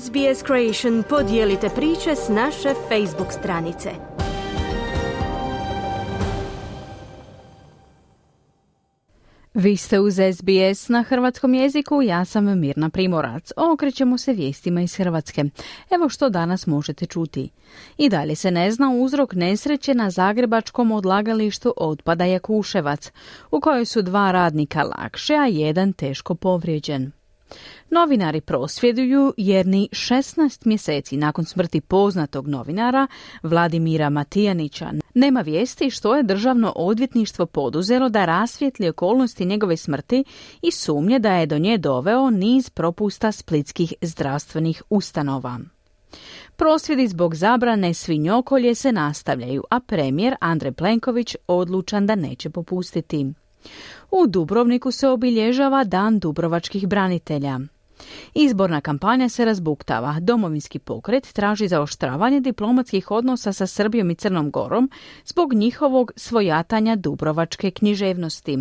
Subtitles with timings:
[0.00, 3.90] SBS Creation podijelite priče s naše Facebook stranice.
[9.54, 13.50] Vi ste uz SBS na hrvatskom jeziku, ja sam Mirna Primorac.
[13.56, 15.44] Okrećemo se vijestima iz Hrvatske.
[15.90, 17.50] Evo što danas možete čuti.
[17.98, 23.12] I dalje se ne zna uzrok nesreće na zagrebačkom odlagalištu otpada Jakuševac,
[23.50, 27.12] u kojoj su dva radnika lakše, a jedan teško povrijeđen.
[27.90, 33.06] Novinari prosvjeduju jer ni 16 mjeseci nakon smrti poznatog novinara
[33.42, 40.24] Vladimira Matijanića nema vijesti što je državno odvjetništvo poduzelo da rasvijetli okolnosti njegove smrti
[40.62, 45.58] i sumnje da je do nje doveo niz propusta splitskih zdravstvenih ustanova.
[46.56, 53.26] Prosvjedi zbog zabrane svinjokolje se nastavljaju, a premijer Andrej Plenković odlučan da neće popustiti.
[54.10, 57.60] U Dubrovniku se obilježava Dan dubrovačkih branitelja.
[58.34, 60.20] Izborna kampanja se razbuktava.
[60.20, 64.90] Domovinski pokret traži zaoštravanje diplomatskih odnosa sa Srbijom i Crnom Gorom
[65.24, 68.58] zbog njihovog svojatanja dubrovačke književnosti.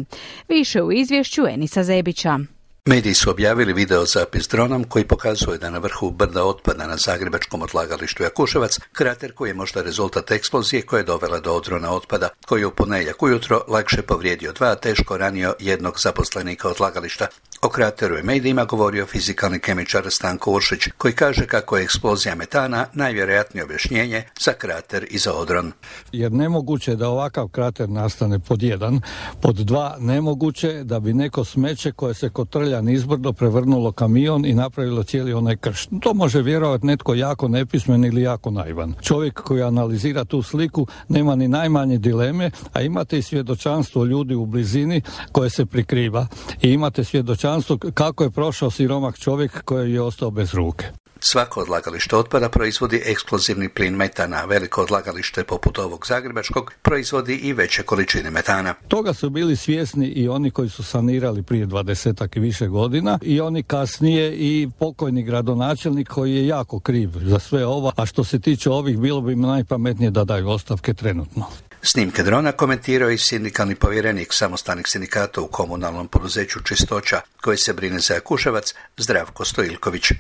[0.47, 2.39] Više u izvješću Enisa Zebića.
[2.85, 7.61] Mediji su objavili video zapis dronom koji pokazuje da na vrhu brda otpada na zagrebačkom
[7.61, 12.61] odlagalištu Jakuševac krater koji je možda rezultat eksplozije koja je dovela do odrona otpada koji
[12.61, 17.27] je u ponedjeljak ujutro lakše povrijedio dva, teško ranio jednog zaposlenika odlagališta.
[17.61, 22.85] O krateru je medijima govorio fizikalni kemičar Stanko Uršić, koji kaže kako je eksplozija metana
[22.93, 25.71] najvjerojatnije objašnjenje za krater i za odron.
[26.11, 29.01] Jer nemoguće da ovakav krater nastane pod jedan,
[29.41, 35.03] pod dva nemoguće da bi neko smeće koje se kotrlja nizbrdo prevrnulo kamion i napravilo
[35.03, 35.87] cijeli onaj krš.
[36.01, 38.93] To može vjerovati netko jako nepismen ili jako naivan.
[39.01, 44.45] Čovjek koji analizira tu sliku nema ni najmanje dileme, a imate i svjedočanstvo ljudi u
[44.45, 46.27] blizini koje se prikriva
[46.61, 51.00] i imate svjedočanstvo kako je prošao siromak čovjek koji je ostao bez ruke.
[51.23, 54.45] Svako odlagalište otpada proizvodi eksplozivni plin metana.
[54.45, 58.73] Veliko odlagalište poput ovog zagrebačkog proizvodi i veće količine metana.
[58.87, 63.41] Toga su bili svjesni i oni koji su sanirali prije dvadesetak i više godina i
[63.41, 67.91] oni kasnije i pokojni gradonačelnik koji je jako kriv za sve ovo.
[67.97, 71.45] A što se tiče ovih bilo bi najpametnije da daju ostavke trenutno.
[71.81, 77.99] Snimke drona komentirao i sindikalni povjerenik samostalnih sindikata u komunalnom poduzeću Čistoća, koji se brine
[77.99, 80.11] za Jakuševac, Zdravko Stojilković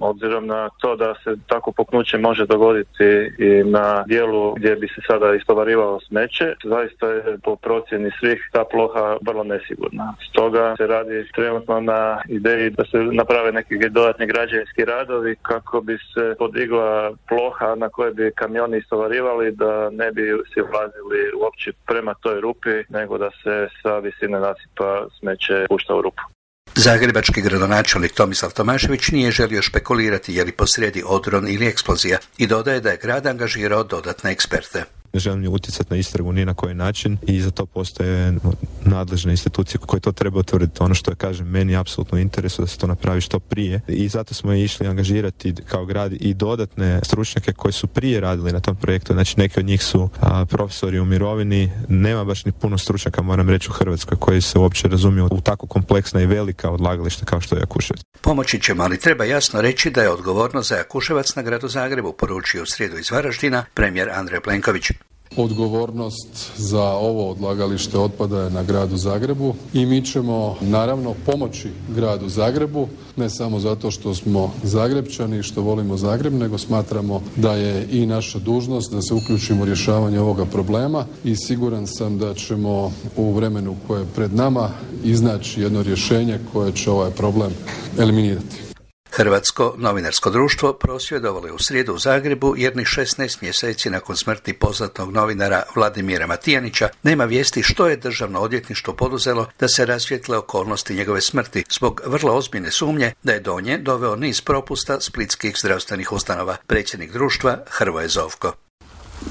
[0.00, 3.04] obzirom na to da se tako poknuće može dogoditi
[3.38, 8.64] i na dijelu gdje bi se sada istovarivalo smeće, zaista je po procjeni svih ta
[8.64, 10.14] ploha vrlo nesigurna.
[10.30, 15.98] Stoga se radi trenutno na ideji da se naprave neki dodatni građevinski radovi kako bi
[16.14, 20.22] se podigla ploha na koje bi kamioni istovarivali da ne bi
[20.54, 26.02] se ulazili uopće prema toj rupi nego da se sa visine nasipa smeće pušta u
[26.02, 26.22] rupu.
[26.78, 32.80] Zagrebački gradonačelnik Tomislav Tomašević nije želio špekulirati je li posrijedi odron ili eksplozija i dodaje
[32.80, 34.84] da je grad angažirao dodatne eksperte
[35.16, 38.34] ne želim utjecati na istragu ni na koji način i za to postoje
[38.84, 40.82] nadležne institucije koje to treba utvrditi.
[40.82, 44.34] Ono što je, kažem, meni apsolutno interesu da se to napravi što prije i zato
[44.34, 49.12] smo išli angažirati kao grad i dodatne stručnjake koji su prije radili na tom projektu.
[49.12, 50.08] Znači neki od njih su
[50.48, 54.88] profesori u mirovini, nema baš ni puno stručnjaka, moram reći, u Hrvatskoj koji se uopće
[54.88, 58.00] razumiju u tako kompleksna i velika odlagališta kao što je Jakuševac.
[58.20, 62.62] Pomoći ćemo, ali treba jasno reći da je odgovornost za Jakuševac na gradu Zagrebu poručio
[62.62, 64.90] u srijedu iz Varaždina premijer Andrej Plenković.
[65.36, 72.28] Odgovornost za ovo odlagalište otpada je na gradu Zagrebu i mi ćemo naravno pomoći gradu
[72.28, 77.88] Zagrebu ne samo zato što smo Zagrebčani i što volimo Zagreb nego smatramo da je
[77.90, 82.92] i naša dužnost da se uključimo u rješavanje ovoga problema i siguran sam da ćemo
[83.16, 84.70] u vremenu koje je pred nama
[85.04, 87.50] iznaći jedno rješenje koje će ovaj problem
[87.98, 88.65] eliminirati.
[89.16, 94.52] Hrvatsko novinarsko društvo prosvjedovalo je u srijedu u Zagrebu jer ni 16 mjeseci nakon smrti
[94.52, 100.94] poznatog novinara Vladimira Matijanića nema vijesti što je državno odvjetništvo poduzelo da se rasvjetle okolnosti
[100.94, 106.12] njegove smrti zbog vrlo ozbiljne sumnje da je do nje doveo niz propusta splitskih zdravstvenih
[106.12, 106.56] ustanova.
[106.66, 108.65] Predsjednik društva Hrvoje Zovko.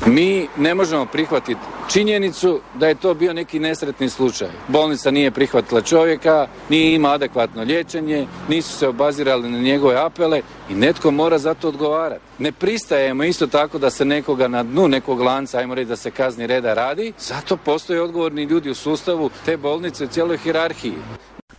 [0.05, 1.59] Mi ne možemo prihvatiti
[1.93, 4.47] činjenicu da je to bio neki nesretni slučaj.
[4.67, 10.73] Bolnica nije prihvatila čovjeka, nije ima adekvatno liječenje, nisu se obazirali na njegove apele i
[10.73, 12.21] netko mora za to odgovarati.
[12.39, 16.11] Ne pristajemo isto tako da se nekoga na dnu nekog lanca, ajmo reći da se
[16.11, 20.95] kazni reda radi, zato postoje odgovorni ljudi u sustavu te bolnice u cijeloj hirarhiji.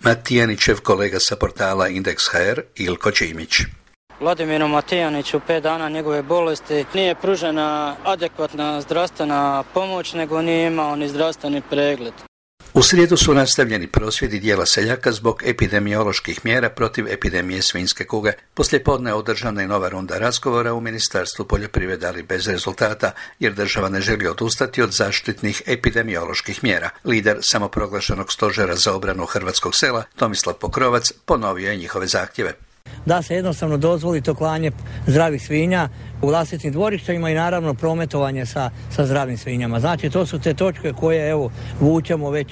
[0.01, 3.61] Matijanićev kolega sa portala Index.hr Ilko Čimić.
[4.21, 11.09] Vladimiru Matijaniću pet dana njegove bolesti nije pružena adekvatna zdravstvena pomoć nego nije imao ni
[11.09, 12.15] zdravstveni pregled.
[12.75, 18.33] U srijedu su nastavljeni prosvjedi dijela seljaka zbog epidemioloških mjera protiv epidemije svinjske kuge.
[18.55, 23.89] Poslije podne održana je nova runda razgovora u Ministarstvu poljoprivrede, ali bez rezultata, jer država
[23.89, 26.91] ne želi odustati od zaštitnih epidemioloških mjera.
[27.05, 32.66] Lider samoproglašenog stožera za obranu hrvatskog sela, Tomislav Pokrovac, ponovio je njihove zahtjeve
[33.07, 34.71] da se jednostavno dozvoli to klanje
[35.07, 35.89] zdravih svinja
[36.23, 39.81] u vlastitim dvorištima i naravno prometovanje sa, sa zdravim svinjama.
[39.81, 41.51] Znači to su te točke koje evo
[41.81, 42.49] vučemo već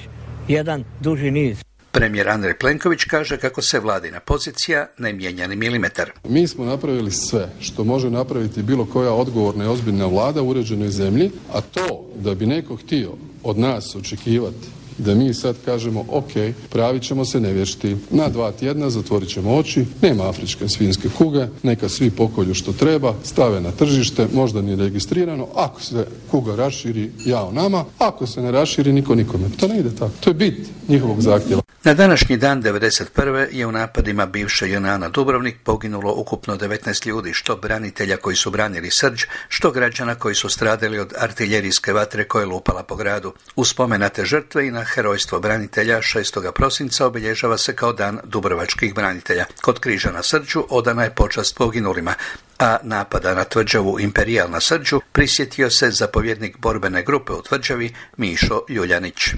[0.47, 1.57] jedan duži niz.
[1.91, 6.11] Premijer Andrej Plenković kaže kako se vladina pozicija ne mijenja ni milimetar.
[6.23, 10.89] Mi smo napravili sve što može napraviti bilo koja odgovorna i ozbiljna vlada u uređenoj
[10.89, 13.11] zemlji, a to da bi neko htio
[13.43, 16.31] od nas očekivati da mi sad kažemo ok,
[16.69, 17.97] pravit ćemo se nevješti.
[18.09, 23.13] Na dva tjedna zatvorit ćemo oči, nema afričke svinske kuge, neka svi pokolju što treba,
[23.23, 28.51] stave na tržište, možda ni registrirano, ako se kuga raširi, jao nama, ako se ne
[28.51, 29.49] raširi, niko nikome.
[29.59, 30.11] To ne ide tako.
[30.19, 31.61] To je bit njihovog zahtjeva.
[31.83, 33.47] Na današnji dan 1991.
[33.51, 38.51] je u napadima bivše JNA na Dubrovnik poginulo ukupno 19 ljudi, što branitelja koji su
[38.51, 43.33] branili Srđ, što građana koji su stradali od artiljerijske vatre koje je lupala po gradu.
[43.55, 46.51] Uspomenate žrtve i na herojstvo branitelja 6.
[46.51, 49.45] prosinca obilježava se kao dan Dubrovačkih branitelja.
[49.61, 52.13] Kod križa na Srđu odana je počast poginulima,
[52.59, 58.61] a napada na tvrđavu Imperijal na Srđu prisjetio se zapovjednik borbene grupe u tvrđavi Mišo
[58.69, 59.35] Ljuljanić.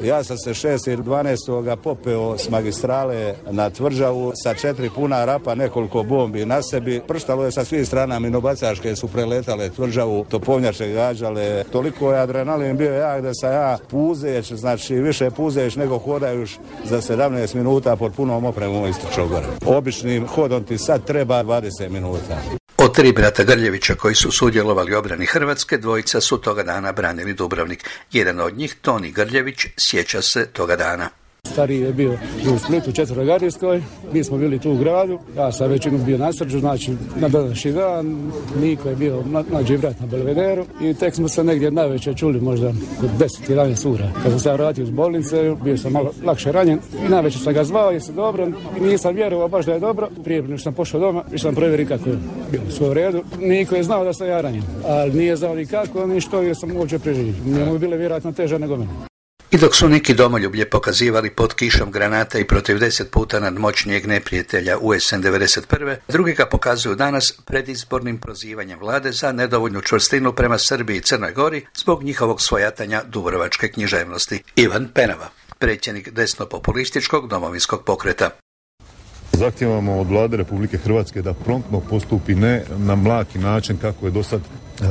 [0.00, 0.92] Ja sam se 6.
[0.92, 1.76] ili 12.
[1.76, 7.00] popeo s magistrale na tvrđavu sa četiri puna rapa, nekoliko bombi na sebi.
[7.08, 11.64] Prštalo je sa svih strana, minobacaške su preletale tvrđavu, topovnjače gađale.
[11.72, 17.00] Toliko je adrenalin bio jak da sam ja puzeć, znači više puzeć nego hodajuš za
[17.00, 19.46] 17 minuta pod punom opremom ističao gore.
[19.66, 22.65] Običnim hodom ti sad treba 20 minuta.
[22.86, 27.34] Od tri brata Grljevića koji su sudjelovali u obrani Hrvatske, dvojica su toga dana branili
[27.34, 27.90] Dubrovnik.
[28.12, 31.08] Jedan od njih, Toni Grljević, sjeća se toga dana.
[31.56, 32.12] Stariji je bio
[32.54, 33.82] u Splitu, četvrogardijskoj,
[34.12, 37.72] mi smo bili tu u gradu, ja sam već bio na srđu, znači na današnji
[37.72, 42.40] dan, Niko je bio mlađi brat na Belvederu i tek smo se negdje najveće čuli,
[42.40, 43.10] možda kod
[43.48, 44.10] 10-11 ura.
[44.22, 47.64] Kad sam se vratio iz bolnice, bio sam malo lakše ranjen i najveće sam ga
[47.64, 48.48] zvao, jesi dobro,
[48.80, 51.86] i nisam vjerovao baš da je dobro, prije nego sam pošao doma, i sam provjeri
[51.86, 52.16] kako je
[52.50, 53.22] bilo sve u redu.
[53.40, 56.76] Niko je znao da sam ja ranjen, ali nije znao ni kako, ni što, sam
[56.76, 57.34] uopće preživio.
[57.46, 59.15] Njemu je bile vjerojatno teže nego mene.
[59.56, 64.78] I dok su neki domoljublje pokazivali pod kišom granata i protiv deset puta nadmoćnijeg neprijatelja
[64.78, 65.96] USN 91.
[66.08, 71.66] drugi ga pokazuju danas predizbornim prozivanjem vlade za nedovoljnu čvrstinu prema Srbiji i Crnoj Gori
[71.74, 74.42] zbog njihovog svojatanja Dubrovačke književnosti.
[74.56, 78.30] Ivan Penava, predsjednik desno-populističkog domovinskog pokreta.
[79.32, 84.22] Zahtijevamo od vlade Republike Hrvatske da promptno postupi ne na mlaki način kako je do
[84.22, 84.40] sad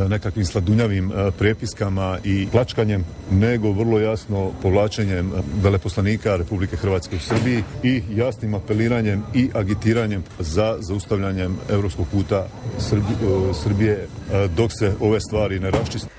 [0.09, 7.19] nekakvim sladunjavim e, prepiskama i plačkanjem, nego vrlo jasno povlačenjem e, veleposlanika Republike Hrvatske u
[7.19, 12.47] Srbiji i jasnim apeliranjem i agitiranjem za zaustavljanjem europskog puta
[13.63, 14.07] Srbije
[14.57, 16.09] dok se ove stvari ne raščiste.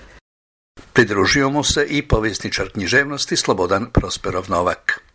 [0.92, 5.05] Pridružio mu se i povjesničar književnosti Slobodan Prosperov Novak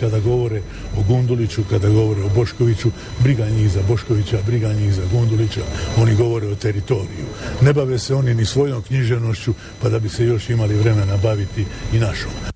[0.00, 0.62] kada govore
[0.96, 2.90] o Gunduliću, kada govore o Boškoviću,
[3.22, 5.60] briga njih za Boškovića, briga njih za Gundulića,
[5.98, 7.26] oni govore o teritoriju.
[7.60, 11.64] Ne bave se oni ni svojom književnošću, pa da bi se još imali vremena baviti
[11.92, 12.53] i našom.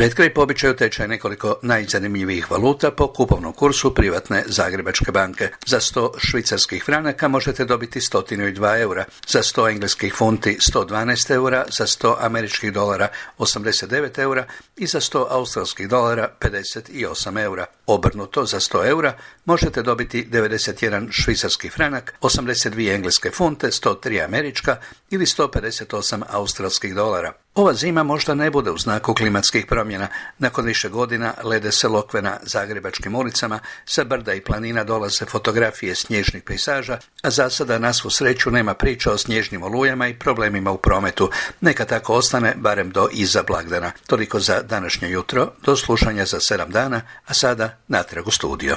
[0.00, 5.48] Pred kraj po običaju tečaj nekoliko najzanimljivijih valuta po kupovnom kursu privatne Zagrebačke banke.
[5.66, 11.86] Za 100 švicarskih franaka možete dobiti 102 eura, za 100 engleskih funti 112 eura, za
[11.86, 17.66] 100 američkih dolara 89 eura i za 100 australskih dolara 58 eura.
[17.86, 19.12] Obrnuto za 100 eura
[19.44, 24.76] možete dobiti 91 švicarski franak, 82 engleske funte, 103 američka
[25.10, 27.32] ili 158 australskih dolara.
[27.54, 30.08] Ova zima možda ne bude u znaku klimatskih promjena.
[30.38, 35.94] Nakon više godina lede se lokve na zagrebačkim ulicama, sa brda i planina dolaze fotografije
[35.94, 40.70] snježnih pejsaža, a za sada na svu sreću nema priča o snježnim olujama i problemima
[40.70, 41.30] u prometu.
[41.60, 43.92] Neka tako ostane, barem do iza blagdana.
[44.06, 48.76] Toliko za današnje jutro, do slušanja za sedam dana, a sada natrag u studio.